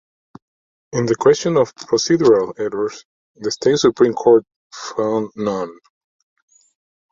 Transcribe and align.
In 0.93 1.05
the 1.05 1.13
question 1.13 1.57
of 1.57 1.75
procedural 1.75 2.57
errors, 2.59 3.05
the 3.35 3.51
state 3.51 3.77
Supreme 3.77 4.13
Court 4.13 4.43
found 4.73 5.29
none. 5.35 5.77